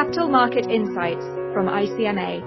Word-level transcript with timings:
Capital 0.00 0.28
Market 0.28 0.66
Insights 0.70 1.26
from 1.52 1.66
ICMA. 1.66 2.40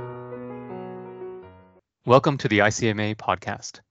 Welcome 2.03 2.39
to 2.39 2.47
the 2.47 2.59
ICMA 2.59 3.15
podcast. 3.15 3.81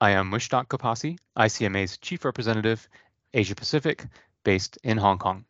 I 0.00 0.12
am 0.12 0.30
Mushtaq 0.30 0.68
Kapasi, 0.68 1.18
ICMA's 1.36 1.98
Chief 1.98 2.24
Representative, 2.24 2.88
Asia 3.34 3.54
Pacific, 3.54 4.06
based 4.44 4.78
in 4.82 4.96
Hong 4.96 5.18
Kong. 5.18 5.44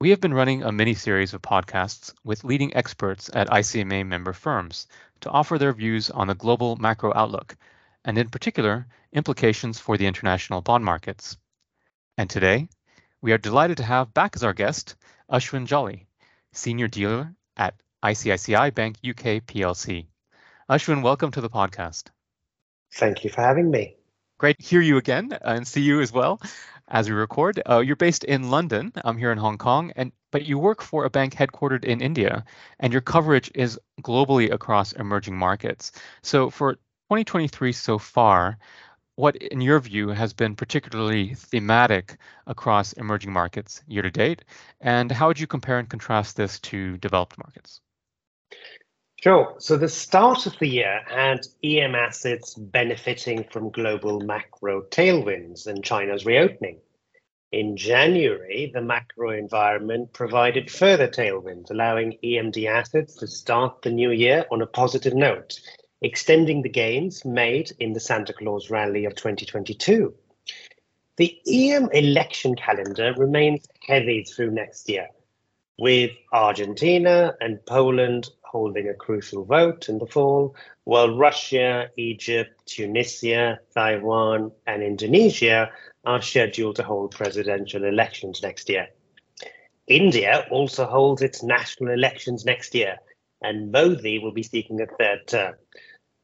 We 0.00 0.10
have 0.10 0.20
been 0.20 0.34
running 0.34 0.64
a 0.64 0.72
mini 0.72 0.94
series 0.94 1.34
of 1.34 1.40
podcasts 1.40 2.12
with 2.24 2.42
leading 2.42 2.74
experts 2.74 3.30
at 3.32 3.46
ICMA 3.46 4.04
member 4.04 4.32
firms 4.32 4.88
to 5.20 5.30
offer 5.30 5.56
their 5.56 5.72
views 5.72 6.10
on 6.10 6.26
the 6.26 6.34
global 6.34 6.74
macro 6.74 7.12
outlook, 7.14 7.56
and 8.04 8.18
in 8.18 8.28
particular, 8.28 8.88
implications 9.12 9.78
for 9.78 9.96
the 9.96 10.06
international 10.06 10.62
bond 10.62 10.84
markets. 10.84 11.36
And 12.16 12.28
today, 12.28 12.68
we 13.20 13.30
are 13.30 13.38
delighted 13.38 13.76
to 13.76 13.84
have 13.84 14.12
back 14.14 14.34
as 14.34 14.42
our 14.42 14.52
guest 14.52 14.96
Ashwin 15.30 15.66
Jolly, 15.66 16.07
Senior 16.58 16.88
Dealer 16.88 17.34
at 17.56 17.74
ICICI 18.02 18.74
Bank 18.74 18.96
UK 19.08 19.46
PLC. 19.46 20.08
Ashwin, 20.68 21.02
welcome 21.02 21.30
to 21.30 21.40
the 21.40 21.48
podcast. 21.48 22.08
Thank 22.92 23.22
you 23.22 23.30
for 23.30 23.42
having 23.42 23.70
me. 23.70 23.96
Great 24.38 24.58
to 24.58 24.64
hear 24.64 24.80
you 24.80 24.96
again 24.96 25.38
and 25.40 25.66
see 25.66 25.82
you 25.82 26.00
as 26.00 26.12
well 26.12 26.40
as 26.88 27.08
we 27.08 27.14
record. 27.14 27.62
Uh, 27.64 27.78
you're 27.78 27.94
based 27.94 28.24
in 28.24 28.50
London. 28.50 28.92
I'm 29.04 29.16
here 29.16 29.30
in 29.30 29.38
Hong 29.38 29.56
Kong, 29.56 29.92
and 29.94 30.10
but 30.32 30.46
you 30.46 30.58
work 30.58 30.82
for 30.82 31.04
a 31.04 31.10
bank 31.10 31.34
headquartered 31.34 31.84
in 31.84 32.00
India, 32.00 32.44
and 32.80 32.92
your 32.92 33.02
coverage 33.02 33.52
is 33.54 33.78
globally 34.02 34.52
across 34.52 34.92
emerging 34.92 35.36
markets. 35.36 35.92
So 36.22 36.50
for 36.50 36.74
2023 36.74 37.70
so 37.70 37.98
far, 37.98 38.58
what, 39.18 39.34
in 39.34 39.60
your 39.60 39.80
view, 39.80 40.10
has 40.10 40.32
been 40.32 40.54
particularly 40.54 41.34
thematic 41.34 42.18
across 42.46 42.92
emerging 42.92 43.32
markets 43.32 43.82
year 43.88 44.02
to 44.02 44.10
date, 44.12 44.44
and 44.80 45.10
how 45.10 45.26
would 45.26 45.40
you 45.40 45.46
compare 45.48 45.80
and 45.80 45.88
contrast 45.88 46.36
this 46.36 46.60
to 46.60 46.96
developed 46.98 47.36
markets? 47.36 47.80
Sure. 49.20 49.56
So 49.58 49.76
the 49.76 49.88
start 49.88 50.46
of 50.46 50.56
the 50.60 50.68
year 50.68 51.00
had 51.08 51.40
EM 51.64 51.96
assets 51.96 52.54
benefiting 52.54 53.42
from 53.50 53.70
global 53.70 54.20
macro 54.20 54.82
tailwinds 54.82 55.66
and 55.66 55.82
China's 55.82 56.24
reopening. 56.24 56.78
In 57.50 57.76
January, 57.76 58.70
the 58.72 58.82
macro 58.82 59.30
environment 59.30 60.12
provided 60.12 60.70
further 60.70 61.08
tailwinds, 61.08 61.72
allowing 61.72 62.18
EMD 62.22 62.68
assets 62.68 63.16
to 63.16 63.26
start 63.26 63.82
the 63.82 63.90
new 63.90 64.12
year 64.12 64.46
on 64.52 64.62
a 64.62 64.66
positive 64.66 65.14
note, 65.14 65.58
extending 66.00 66.62
the 66.62 66.68
gains 66.68 67.24
made 67.24 67.72
in 67.78 67.92
the 67.92 68.00
Santa 68.00 68.32
Claus 68.32 68.70
rally 68.70 69.04
of 69.04 69.14
2022. 69.14 70.14
The 71.16 71.38
EM 71.46 71.88
election 71.92 72.54
calendar 72.54 73.12
remains 73.16 73.66
heavy 73.86 74.22
through 74.22 74.52
next 74.52 74.88
year, 74.88 75.08
with 75.78 76.12
Argentina 76.32 77.34
and 77.40 77.64
Poland 77.66 78.28
holding 78.42 78.88
a 78.88 78.94
crucial 78.94 79.44
vote 79.44 79.88
in 79.88 79.98
the 79.98 80.06
fall, 80.06 80.54
while 80.84 81.16
Russia, 81.16 81.90
Egypt, 81.96 82.50
Tunisia, 82.66 83.58
Taiwan, 83.74 84.52
and 84.66 84.82
Indonesia 84.82 85.70
are 86.04 86.22
scheduled 86.22 86.76
to 86.76 86.82
hold 86.82 87.10
presidential 87.10 87.84
elections 87.84 88.42
next 88.42 88.68
year. 88.68 88.88
India 89.86 90.46
also 90.50 90.86
holds 90.86 91.22
its 91.22 91.42
national 91.42 91.92
elections 91.92 92.44
next 92.44 92.74
year, 92.74 92.98
and 93.42 93.70
Modi 93.72 94.18
will 94.18 94.32
be 94.32 94.42
seeking 94.42 94.80
a 94.80 94.86
third 94.86 95.26
term, 95.26 95.54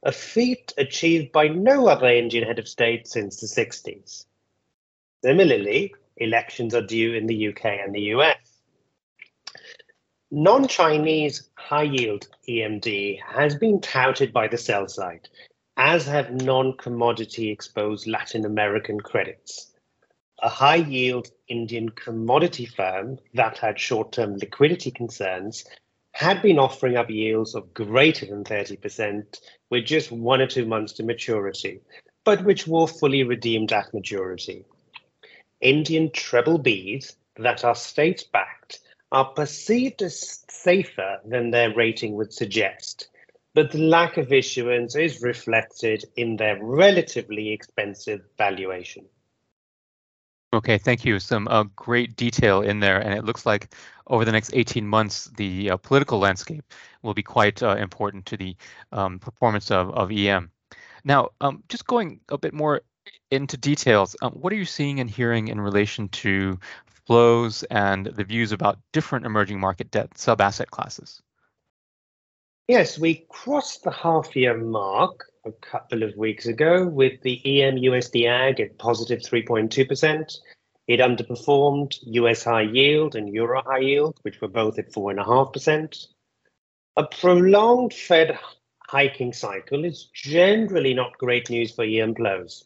a 0.03 0.11
feat 0.11 0.73
achieved 0.77 1.31
by 1.31 1.47
no 1.47 1.87
other 1.87 2.07
Indian 2.07 2.45
head 2.45 2.59
of 2.59 2.67
state 2.67 3.07
since 3.07 3.39
the 3.39 3.47
60s. 3.47 4.25
Similarly, 5.23 5.95
elections 6.17 6.75
are 6.75 6.85
due 6.85 7.13
in 7.13 7.25
the 7.25 7.47
UK 7.47 7.65
and 7.65 7.93
the 7.93 8.13
US. 8.15 8.37
Non-Chinese 10.31 11.49
high-yield 11.55 12.27
EMD 12.49 13.19
has 13.21 13.55
been 13.55 13.79
touted 13.79 14.33
by 14.33 14.47
the 14.47 14.57
sell 14.57 14.87
side, 14.87 15.29
as 15.77 16.05
have 16.05 16.31
non-commodity 16.31 17.49
exposed 17.49 18.07
Latin 18.07 18.45
American 18.45 18.99
credits. 18.99 19.71
A 20.41 20.49
high-yield 20.49 21.29
Indian 21.47 21.89
commodity 21.89 22.65
firm 22.65 23.17
that 23.33 23.57
had 23.57 23.79
short-term 23.79 24.35
liquidity 24.37 24.91
concerns 24.91 25.65
had 26.15 26.41
been 26.41 26.57
offering 26.57 26.95
up 26.95 27.09
yields 27.09 27.55
of 27.55 27.73
greater 27.73 28.25
than 28.25 28.45
30% 28.45 29.41
with 29.69 29.85
just 29.85 30.13
one 30.13 30.39
or 30.39 30.47
two 30.47 30.65
months 30.65 30.93
to 30.93 31.03
maturity, 31.03 31.81
but 32.23 32.45
which 32.45 32.65
were 32.65 32.87
fully 32.87 33.23
redeemed 33.23 33.73
at 33.73 33.93
maturity. 33.93 34.63
Indian 35.59 36.09
treble 36.11 36.57
Bs 36.57 37.17
that 37.35 37.65
are 37.65 37.75
state-backed 37.75 38.79
are 39.11 39.25
perceived 39.25 40.01
as 40.01 40.45
safer 40.49 41.19
than 41.25 41.51
their 41.51 41.75
rating 41.75 42.13
would 42.13 42.31
suggest, 42.31 43.09
but 43.53 43.73
the 43.73 43.77
lack 43.77 44.15
of 44.15 44.31
issuance 44.31 44.95
is 44.95 45.21
reflected 45.21 46.05
in 46.15 46.37
their 46.37 46.57
relatively 46.63 47.51
expensive 47.51 48.21
valuation. 48.37 49.03
Okay, 50.55 50.77
thank 50.77 51.03
you. 51.03 51.19
Some 51.19 51.49
uh, 51.49 51.65
great 51.75 52.15
detail 52.15 52.61
in 52.61 52.79
there, 52.79 52.97
and 52.99 53.13
it 53.13 53.25
looks 53.25 53.45
like 53.45 53.75
over 54.07 54.23
the 54.23 54.31
next 54.31 54.51
18 54.53 54.87
months, 54.87 55.25
the 55.35 55.71
uh, 55.71 55.77
political 55.77 56.17
landscape 56.17 56.63
will 57.01 57.13
be 57.13 57.23
quite 57.23 57.61
uh, 57.61 57.75
important 57.75 58.25
to 58.27 58.37
the 58.37 58.55
um, 58.93 59.19
performance 59.19 59.69
of, 59.69 59.89
of 59.89 60.13
EM. 60.13 60.49
Now, 61.03 61.31
um, 61.41 61.61
just 61.67 61.85
going 61.87 62.21
a 62.29 62.37
bit 62.37 62.53
more 62.53 62.83
into 63.31 63.57
details, 63.57 64.15
um, 64.21 64.31
what 64.31 64.53
are 64.53 64.55
you 64.55 64.63
seeing 64.63 65.01
and 65.01 65.09
hearing 65.09 65.49
in 65.49 65.59
relation 65.59 66.07
to 66.09 66.57
flows 67.05 67.63
and 67.63 68.05
the 68.05 68.23
views 68.23 68.53
about 68.53 68.79
different 68.93 69.25
emerging 69.25 69.59
market 69.59 69.91
debt 69.91 70.17
sub-asset 70.17 70.71
classes? 70.71 71.21
Yes, 72.69 72.97
we 72.97 73.25
crossed 73.27 73.83
the 73.83 73.91
half-year 73.91 74.57
mark 74.57 75.25
a 75.45 75.51
couple 75.53 76.03
of 76.03 76.17
weeks 76.17 76.47
ago 76.47 76.87
with 76.87 77.21
the 77.21 77.39
EM 77.45 77.75
USD 77.75 78.27
Ag 78.27 78.59
at 78.59 78.77
positive 78.77 79.19
3.2%. 79.19 80.37
It 80.87 80.99
underperformed 80.99 81.97
US 82.01 82.43
high 82.43 82.63
yield 82.63 83.15
and 83.15 83.33
Euro 83.33 83.61
high 83.63 83.79
yield, 83.79 84.17
which 84.23 84.41
were 84.41 84.47
both 84.47 84.79
at 84.79 84.91
4.5%. 84.91 86.07
A 86.97 87.07
prolonged 87.07 87.93
Fed 87.93 88.37
hiking 88.87 89.33
cycle 89.33 89.85
is 89.85 90.09
generally 90.13 90.93
not 90.93 91.17
great 91.17 91.49
news 91.49 91.71
for 91.71 91.83
EM 91.83 92.15
flows. 92.15 92.65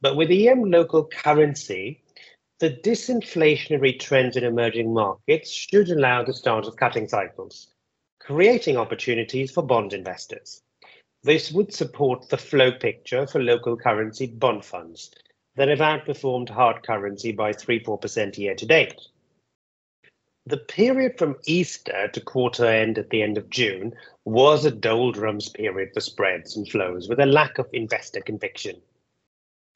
But 0.00 0.16
with 0.16 0.30
EM 0.30 0.64
local 0.70 1.04
currency 1.04 2.02
the 2.58 2.70
disinflationary 2.70 4.00
trends 4.00 4.34
in 4.34 4.42
emerging 4.42 4.94
markets 4.94 5.50
should 5.50 5.90
allow 5.90 6.24
the 6.24 6.32
start 6.32 6.64
of 6.64 6.76
cutting 6.76 7.06
cycles, 7.06 7.68
creating 8.18 8.78
opportunities 8.78 9.50
for 9.50 9.62
bond 9.62 9.92
investors. 9.92 10.62
This 11.22 11.50
would 11.52 11.72
support 11.74 12.28
the 12.28 12.36
flow 12.36 12.72
picture 12.72 13.26
for 13.26 13.42
local 13.42 13.76
currency 13.76 14.26
bond 14.26 14.64
funds 14.64 15.10
that 15.56 15.68
have 15.68 15.78
outperformed 15.78 16.50
hard 16.50 16.82
currency 16.82 17.32
by 17.32 17.52
3 17.52 17.82
4% 17.82 18.38
year 18.38 18.54
to 18.54 18.66
date. 18.66 19.00
The 20.48 20.58
period 20.58 21.18
from 21.18 21.36
Easter 21.46 22.08
to 22.12 22.20
quarter 22.20 22.66
end 22.66 22.98
at 22.98 23.10
the 23.10 23.22
end 23.22 23.36
of 23.36 23.50
June 23.50 23.94
was 24.24 24.64
a 24.64 24.70
doldrums 24.70 25.48
period 25.48 25.90
for 25.92 26.00
spreads 26.00 26.56
and 26.56 26.68
flows 26.68 27.08
with 27.08 27.18
a 27.18 27.26
lack 27.26 27.58
of 27.58 27.68
investor 27.72 28.20
conviction. 28.20 28.80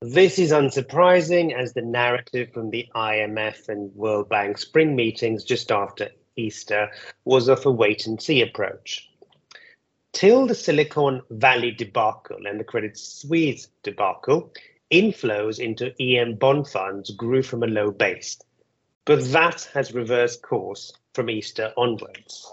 This 0.00 0.38
is 0.38 0.52
unsurprising 0.52 1.52
as 1.52 1.72
the 1.72 1.82
narrative 1.82 2.52
from 2.52 2.70
the 2.70 2.88
IMF 2.94 3.68
and 3.68 3.92
World 3.96 4.28
Bank 4.28 4.58
spring 4.58 4.94
meetings 4.94 5.42
just 5.42 5.72
after 5.72 6.08
Easter 6.36 6.90
was 7.24 7.48
of 7.48 7.66
a 7.66 7.70
wait 7.72 8.06
and 8.06 8.22
see 8.22 8.40
approach. 8.40 9.09
Till 10.12 10.46
the 10.46 10.54
Silicon 10.54 11.22
Valley 11.30 11.70
debacle 11.70 12.46
and 12.46 12.58
the 12.58 12.64
Credit 12.64 12.98
Suisse 12.98 13.68
debacle, 13.82 14.52
inflows 14.90 15.60
into 15.60 15.94
EM 16.02 16.34
bond 16.34 16.66
funds 16.66 17.10
grew 17.10 17.42
from 17.42 17.62
a 17.62 17.66
low 17.66 17.90
base, 17.90 18.38
but 19.04 19.24
that 19.32 19.68
has 19.72 19.94
reversed 19.94 20.42
course 20.42 20.92
from 21.14 21.30
Easter 21.30 21.72
onwards. 21.76 22.52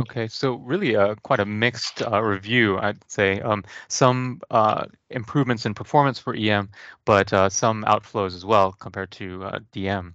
Okay, 0.00 0.28
so 0.28 0.54
really 0.54 0.96
uh, 0.96 1.14
quite 1.22 1.40
a 1.40 1.44
mixed 1.44 2.02
uh, 2.02 2.22
review, 2.22 2.78
I'd 2.78 2.98
say. 3.10 3.40
Um, 3.40 3.64
some 3.88 4.40
uh, 4.50 4.86
improvements 5.10 5.66
in 5.66 5.74
performance 5.74 6.18
for 6.18 6.34
EM, 6.34 6.70
but 7.04 7.32
uh, 7.32 7.50
some 7.50 7.84
outflows 7.84 8.34
as 8.34 8.44
well 8.44 8.72
compared 8.72 9.10
to 9.12 9.44
uh, 9.44 9.58
DM. 9.72 10.14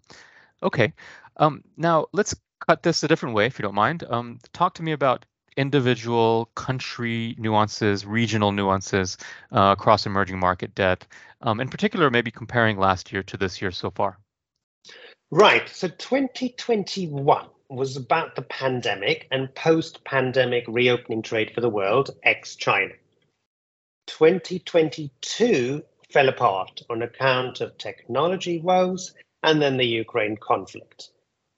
Okay, 0.63 0.91
um, 1.37 1.63
now 1.77 2.07
let's 2.13 2.35
cut 2.67 2.81
this 2.81 3.03
a 3.03 3.07
different 3.07 3.35
way, 3.35 3.45
if 3.45 3.59
you 3.59 3.63
don't 3.63 3.75
mind. 3.75 4.03
Um, 4.09 4.39
talk 4.53 4.73
to 4.75 4.83
me 4.83 4.91
about 4.91 5.25
individual 5.57 6.49
country 6.55 7.35
nuances, 7.37 8.05
regional 8.05 8.51
nuances 8.51 9.17
uh, 9.51 9.75
across 9.77 10.05
emerging 10.05 10.39
market 10.39 10.75
debt. 10.75 11.05
Um, 11.41 11.59
in 11.59 11.69
particular, 11.69 12.09
maybe 12.09 12.31
comparing 12.31 12.77
last 12.77 13.11
year 13.11 13.23
to 13.23 13.37
this 13.37 13.61
year 13.61 13.71
so 13.71 13.91
far. 13.91 14.17
Right, 15.31 15.67
so 15.67 15.87
2021 15.87 17.47
was 17.69 17.97
about 17.97 18.35
the 18.35 18.41
pandemic 18.43 19.27
and 19.31 19.53
post 19.55 20.03
pandemic 20.03 20.65
reopening 20.67 21.21
trade 21.21 21.51
for 21.53 21.61
the 21.61 21.69
world, 21.69 22.11
ex 22.23 22.55
China. 22.55 22.93
2022 24.07 25.83
fell 26.11 26.29
apart 26.29 26.81
on 26.89 27.01
account 27.01 27.61
of 27.61 27.77
technology 27.77 28.59
woes 28.59 29.13
and 29.41 29.61
then 29.61 29.77
the 29.77 29.85
Ukraine 29.85 30.37
conflict. 30.37 31.09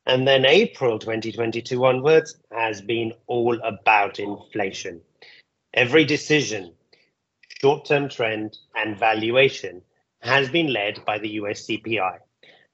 And 0.08 0.26
then 0.26 0.46
April 0.46 1.00
2022 1.00 1.86
onwards 1.86 2.38
has 2.54 2.80
been 2.80 3.12
all 3.28 3.60
about 3.62 4.20
inflation. 4.20 5.02
Every 5.74 6.06
decision, 6.06 6.72
short 7.62 7.84
term 7.84 8.08
trend, 8.08 8.58
and 8.74 8.98
valuation 8.98 9.82
has 10.22 10.48
been 10.48 10.72
led 10.72 11.04
by 11.04 11.20
the 11.20 11.32
US 11.42 11.68
CPI 11.68 12.20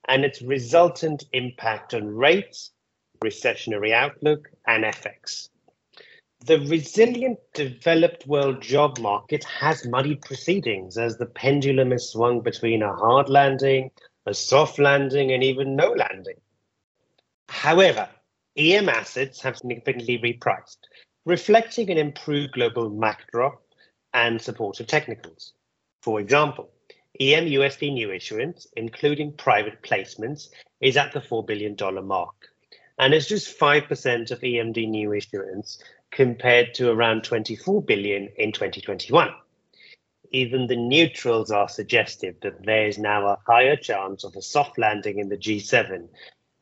and 0.08 0.24
its 0.24 0.44
resultant 0.44 1.24
impact 1.34 1.96
on 1.96 2.16
rates, 2.16 2.72
recessionary 3.24 3.94
outlook, 3.94 4.52
and 4.68 4.84
FX. 4.84 5.50
The 6.46 6.60
resilient 6.60 7.40
developed 7.56 8.28
world 8.28 8.62
job 8.62 9.00
market 9.00 9.44
has 9.46 9.88
muddied 9.88 10.22
proceedings 10.22 11.00
as 11.00 11.18
the 11.18 11.26
pendulum 11.26 11.90
has 11.92 12.10
swung 12.10 12.42
between 12.42 12.84
a 12.84 12.94
hard 12.94 13.28
landing, 13.28 13.90
a 14.28 14.36
soft 14.36 14.78
landing, 14.78 15.32
and 15.32 15.44
even 15.44 15.76
no 15.76 15.94
landing. 15.94 16.36
However, 17.64 18.10
EM 18.58 18.90
assets 18.90 19.42
have 19.44 19.56
significantly 19.56 20.20
repriced, 20.20 20.80
reflecting 21.26 21.90
an 21.90 21.98
improved 21.98 22.52
global 22.52 22.90
macro 22.90 23.62
and 24.14 24.42
supportive 24.42 24.88
technicals. 24.88 25.54
For 26.02 26.20
example, 26.20 26.72
EM 27.22 27.46
USD 27.46 27.94
new 27.94 28.12
issuance, 28.12 28.68
including 28.76 29.38
private 29.38 29.82
placements, 29.82 30.50
is 30.82 30.98
at 30.98 31.14
the 31.14 31.22
$4 31.22 31.48
billion 31.48 31.78
mark 32.06 32.36
and 33.00 33.14
is 33.14 33.30
just 33.30 33.58
5% 33.58 34.32
of 34.32 34.42
EMD 34.42 34.90
new 34.90 35.14
issuance 35.14 35.82
compared 36.12 36.74
to 36.74 36.92
around 36.92 37.24
24 37.24 37.82
billion 37.84 38.28
in 38.38 38.52
2021. 38.52 39.30
Even 40.32 40.68
the 40.68 40.76
neutrals 40.76 41.50
are 41.50 41.70
suggestive 41.70 42.36
that 42.42 42.66
there 42.66 42.88
is 42.88 42.98
now 42.98 43.26
a 43.26 43.40
higher 43.48 43.78
chance 43.78 44.26
of 44.26 44.36
a 44.36 44.42
soft 44.42 44.78
landing 44.78 45.20
in 45.20 45.30
the 45.30 45.38
G7, 45.38 46.10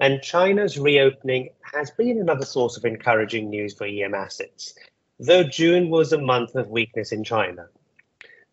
and 0.01 0.23
China's 0.23 0.79
reopening 0.79 1.51
has 1.61 1.91
been 1.91 2.19
another 2.19 2.43
source 2.43 2.75
of 2.75 2.85
encouraging 2.85 3.51
news 3.51 3.75
for 3.75 3.85
EM 3.85 4.15
assets, 4.15 4.73
though 5.19 5.43
June 5.43 5.91
was 5.91 6.11
a 6.11 6.17
month 6.17 6.55
of 6.55 6.69
weakness 6.69 7.11
in 7.11 7.23
China. 7.23 7.67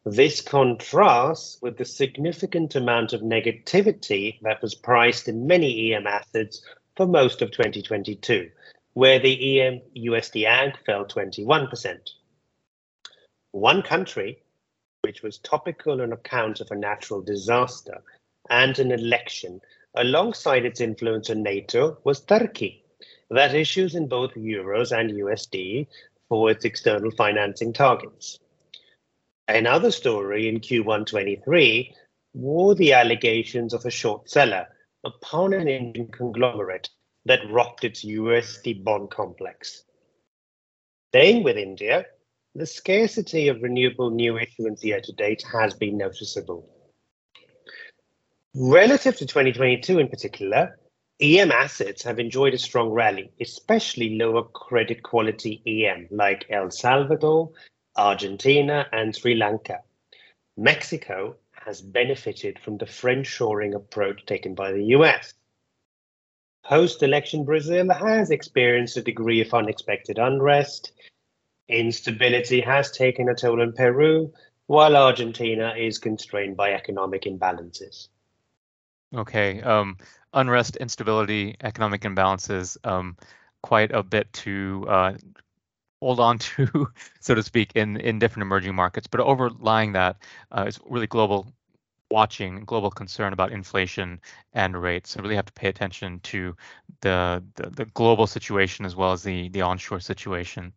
This 0.05 0.43
contrasts 0.43 1.59
with 1.63 1.79
the 1.79 1.87
significant 1.87 2.75
amount 2.75 3.15
of 3.15 3.23
negativity 3.23 4.39
that 4.43 4.61
was 4.61 4.75
priced 4.75 5.27
in 5.27 5.47
many 5.47 5.95
EM 5.95 6.07
assets 6.07 6.63
for 6.97 7.07
most 7.07 7.41
of 7.41 7.51
2022, 7.51 8.51
where 8.93 9.19
the 9.19 9.63
EM 9.63 9.81
USD 9.97 10.47
AG 10.47 10.77
fell 10.85 11.07
21%. 11.07 11.97
One 13.53 13.81
country, 13.81 14.43
which 15.01 15.23
was 15.23 15.39
topical 15.39 16.03
on 16.03 16.13
account 16.13 16.61
of 16.61 16.71
a 16.71 16.77
natural 16.77 17.23
disaster 17.23 18.03
and 18.51 18.79
an 18.79 18.93
election, 18.93 19.63
alongside 19.95 20.65
its 20.65 20.81
influence 20.81 21.31
on 21.31 21.43
NATO, 21.43 21.99
was 22.05 22.21
Turkey, 22.21 22.85
that 23.31 23.55
issues 23.55 23.95
in 23.95 24.09
both 24.09 24.35
euros 24.35 24.97
and 24.99 25.11
USD 25.11 25.87
for 26.29 26.51
its 26.51 26.65
external 26.65 27.11
financing 27.11 27.73
targets. 27.73 28.39
Another 29.49 29.91
story 29.91 30.49
in 30.49 30.61
Q1 30.61 31.07
23 31.07 31.95
were 32.35 32.75
the 32.75 32.93
allegations 32.93 33.73
of 33.73 33.85
a 33.85 33.91
short 33.91 34.29
seller 34.29 34.67
upon 35.05 35.55
an 35.55 35.69
Indian 35.69 36.09
conglomerate 36.09 36.91
that 37.25 37.51
rocked 37.51 37.85
its 37.85 38.05
USD 38.05 38.85
bond 38.85 39.11
complex. 39.11 39.85
Staying 41.11 41.43
with 41.43 41.57
India, 41.57 42.07
the 42.55 42.67
scarcity 42.67 43.49
of 43.49 43.63
renewable 43.63 44.11
new 44.11 44.39
issuance 44.39 44.85
year 44.85 45.01
to 45.01 45.13
date 45.13 45.43
has 45.51 45.75
been 45.75 45.97
noticeable. 45.97 46.69
Relative 48.61 49.17
to 49.19 49.25
2022 49.25 50.01
in 50.01 50.09
particular, 50.09 50.81
EM 51.21 51.53
assets 51.53 52.03
have 52.03 52.19
enjoyed 52.19 52.55
a 52.55 52.59
strong 52.59 52.91
rally, 52.91 53.31
especially 53.41 54.17
lower 54.19 54.43
credit 54.43 55.05
quality 55.05 55.63
EM 55.65 56.09
like 56.11 56.45
El 56.51 56.69
Salvador, 56.73 57.53
Argentina, 57.97 58.85
and 58.91 59.15
Sri 59.15 59.37
Lanka. 59.37 59.79
Mexico 60.57 61.37
has 61.53 61.81
benefited 61.81 62.59
from 62.59 62.79
the 62.79 62.87
friend-shoring 62.87 63.75
approach 63.75 64.27
taken 64.27 64.57
by 64.57 64.73
the 64.73 64.87
US. 64.87 65.35
Post 66.65 67.05
election 67.05 67.45
Brazil 67.45 67.89
has 67.95 68.33
experienced 68.33 68.97
a 68.97 69.03
degree 69.03 69.41
of 69.41 69.55
unexpected 69.55 70.19
unrest. 70.19 70.91
Instability 71.69 72.61
has 72.61 72.91
taken 72.91 73.29
a 73.29 73.37
toll 73.37 73.63
on 73.63 73.73
Peru, 73.73 74.33
while 74.67 74.97
Argentina 74.97 75.77
is 75.79 76.01
constrained 76.01 76.57
by 76.57 76.73
economic 76.73 77.23
imbalances. 77.23 78.09
Okay. 79.15 79.63
Um, 79.63 79.97
unrest, 80.35 80.77
instability, 80.77 81.57
economic 81.63 82.03
imbalances, 82.03 82.77
um, 82.85 83.17
quite 83.63 83.91
a 83.93 84.03
bit 84.03 84.33
to 84.33 84.87
uh, 84.89 85.15
hold 86.01 86.21
on 86.21 86.39
to, 86.39 86.89
so 87.21 87.35
to 87.35 87.43
speak, 87.43 87.73
in, 87.75 87.97
in 87.99 88.19
different 88.19 88.43
emerging 88.43 88.75
markets. 88.75 89.07
But 89.07 89.21
overlying 89.21 89.93
that 89.93 90.17
uh, 90.53 90.65
is 90.69 90.79
really 90.89 91.07
global 91.07 91.53
watching 92.11 92.65
global 92.65 92.91
concern 92.91 93.33
about 93.33 93.53
inflation 93.53 94.21
and 94.55 94.81
rates. 94.81 95.11
So 95.11 95.23
really 95.23 95.37
have 95.37 95.47
to 95.47 95.53
pay 95.53 95.69
attention 95.69 96.21
to 96.21 96.57
the, 97.03 97.45
the, 97.57 97.71
the 97.71 97.85
global 97.87 98.27
situation 98.27 98.85
as 98.87 98.97
well 98.97 99.13
as 99.13 99.23
the, 99.23 99.49
the 99.51 99.63
onshore 99.63 100.01
situation. 100.01 100.73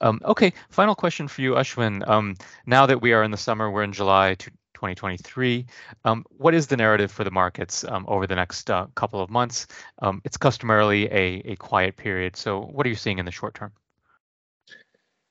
Um, 0.00 0.20
okay, 0.24 0.52
final 0.68 0.94
question 0.94 1.26
for 1.26 1.40
you, 1.42 1.54
Ashwin. 1.54 2.06
Um, 2.06 2.36
now 2.66 2.86
that 2.86 3.02
we 3.02 3.12
are 3.12 3.22
in 3.22 3.30
the 3.30 3.36
summer, 3.36 3.70
we're 3.70 3.82
in 3.82 3.92
July 3.92 4.36
2023. 4.78 5.66
Um, 6.04 6.24
what 6.30 6.54
is 6.54 6.68
the 6.68 6.76
narrative 6.76 7.10
for 7.10 7.24
the 7.24 7.32
markets 7.32 7.84
um, 7.84 8.04
over 8.06 8.28
the 8.28 8.36
next 8.36 8.70
uh, 8.70 8.86
couple 8.94 9.20
of 9.20 9.28
months? 9.28 9.66
Um, 10.00 10.22
it's 10.24 10.36
customarily 10.36 11.06
a, 11.06 11.42
a 11.52 11.56
quiet 11.56 11.96
period. 11.96 12.36
So 12.36 12.60
what 12.60 12.86
are 12.86 12.88
you 12.88 12.94
seeing 12.94 13.18
in 13.18 13.24
the 13.24 13.32
short 13.32 13.54
term? 13.54 13.72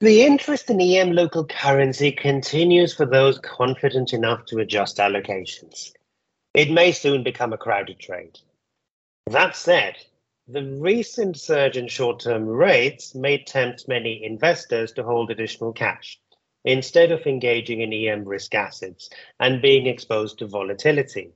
The 0.01 0.23
interest 0.23 0.69
in 0.69 0.81
EM 0.81 1.13
local 1.13 1.45
currency 1.45 2.11
continues 2.11 2.94
for 2.94 3.05
those 3.05 3.39
confident 3.39 4.13
enough 4.13 4.45
to 4.47 4.59
adjust 4.59 4.97
allocations. 4.97 5.94
It 6.53 6.69
may 6.69 6.91
soon 6.91 7.23
become 7.23 7.53
a 7.53 7.57
crowded 7.57 7.99
trade. 7.99 8.38
That 9.27 9.55
said, 9.55 9.95
the 10.47 10.63
recent 10.63 11.38
surge 11.38 11.77
in 11.77 11.88
short 11.88 12.19
term 12.19 12.45
rates 12.45 13.15
may 13.15 13.38
tempt 13.44 13.88
many 13.88 14.23
investors 14.23 14.91
to 14.94 15.03
hold 15.03 15.31
additional 15.31 15.71
cash 15.71 16.19
instead 16.67 17.13
of 17.13 17.25
engaging 17.25 17.79
in 17.79 17.93
EM 17.93 18.25
risk 18.25 18.53
assets 18.53 19.09
and 19.39 19.61
being 19.61 19.87
exposed 19.87 20.37
to 20.37 20.45
volatility. 20.45 21.31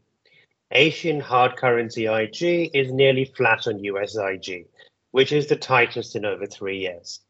Asian 0.71 1.21
hard 1.21 1.55
currency 1.55 2.05
IG 2.05 2.69
is 2.73 2.91
nearly 2.91 3.23
flat 3.23 3.65
on 3.65 3.81
US 3.81 4.17
IG, 4.17 4.67
which 5.11 5.31
is 5.31 5.47
the 5.47 5.55
tightest 5.55 6.17
in 6.17 6.25
over 6.25 6.45
three 6.45 6.79
years. 6.79 7.21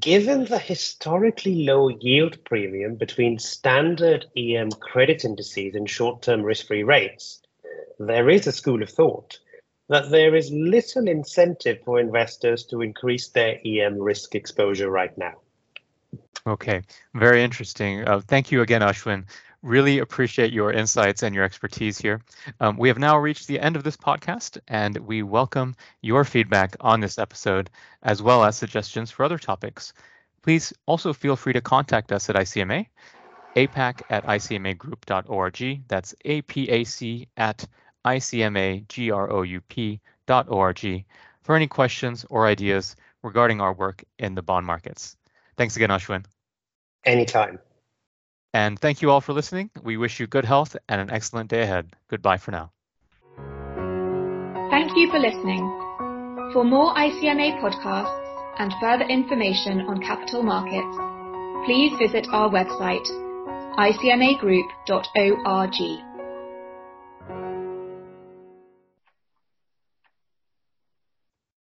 Given 0.00 0.46
the 0.46 0.58
historically 0.58 1.64
low 1.64 1.90
yield 1.90 2.42
premium 2.44 2.94
between 2.94 3.38
standard 3.38 4.24
EM 4.34 4.70
credit 4.72 5.26
indices 5.26 5.74
and 5.74 5.88
short-term 5.88 6.40
risk-free 6.42 6.82
rates, 6.82 7.42
there 7.98 8.30
is 8.30 8.46
a 8.46 8.52
school 8.52 8.82
of 8.82 8.88
thought 8.88 9.38
that 9.90 10.10
there 10.10 10.34
is 10.34 10.50
little 10.50 11.06
incentive 11.06 11.82
for 11.84 12.00
investors 12.00 12.64
to 12.66 12.80
increase 12.80 13.28
their 13.28 13.60
EM 13.66 13.98
risk 13.98 14.34
exposure 14.34 14.90
right 14.90 15.16
now. 15.18 15.34
Okay, 16.48 16.82
very 17.14 17.42
interesting. 17.42 18.08
Uh, 18.08 18.22
thank 18.26 18.50
you 18.50 18.62
again, 18.62 18.80
Ashwin. 18.80 19.24
Really 19.60 19.98
appreciate 19.98 20.50
your 20.50 20.72
insights 20.72 21.22
and 21.22 21.34
your 21.34 21.44
expertise 21.44 21.98
here. 21.98 22.22
Um, 22.58 22.78
we 22.78 22.88
have 22.88 22.98
now 22.98 23.18
reached 23.18 23.46
the 23.46 23.60
end 23.60 23.76
of 23.76 23.84
this 23.84 23.98
podcast, 23.98 24.56
and 24.66 24.96
we 24.96 25.22
welcome 25.22 25.76
your 26.00 26.24
feedback 26.24 26.74
on 26.80 27.00
this 27.00 27.18
episode, 27.18 27.68
as 28.02 28.22
well 28.22 28.44
as 28.44 28.56
suggestions 28.56 29.10
for 29.10 29.24
other 29.24 29.36
topics. 29.36 29.92
Please 30.42 30.72
also 30.86 31.12
feel 31.12 31.36
free 31.36 31.52
to 31.52 31.60
contact 31.60 32.12
us 32.12 32.30
at 32.30 32.36
ICMA, 32.36 32.86
apac 33.54 34.00
at 34.08 34.24
icmagroup.org. 34.24 35.82
That's 35.86 36.14
APAC 36.24 37.28
at 37.36 37.66
icmagroup.org 38.06 41.04
for 41.42 41.56
any 41.56 41.66
questions 41.66 42.24
or 42.30 42.46
ideas 42.46 42.96
regarding 43.22 43.60
our 43.60 43.74
work 43.74 44.02
in 44.18 44.34
the 44.34 44.42
bond 44.42 44.64
markets. 44.64 45.18
Thanks 45.58 45.76
again, 45.76 45.90
Ashwin. 45.90 46.24
Anytime. 47.04 47.58
And 48.54 48.78
thank 48.78 49.02
you 49.02 49.10
all 49.10 49.20
for 49.20 49.32
listening. 49.32 49.70
We 49.82 49.96
wish 49.96 50.20
you 50.20 50.26
good 50.26 50.44
health 50.44 50.76
and 50.88 51.00
an 51.00 51.10
excellent 51.10 51.50
day 51.50 51.62
ahead. 51.62 51.94
Goodbye 52.08 52.38
for 52.38 52.50
now. 52.50 52.72
Thank 54.70 54.96
you 54.96 55.10
for 55.10 55.18
listening. 55.18 55.64
For 56.52 56.64
more 56.64 56.94
ICMA 56.94 57.60
podcasts 57.60 58.24
and 58.58 58.72
further 58.80 59.04
information 59.04 59.82
on 59.82 60.02
capital 60.02 60.42
markets, 60.42 60.96
please 61.66 61.92
visit 61.98 62.26
our 62.32 62.48
website, 62.48 63.06
icmagroup.org. 63.76 66.07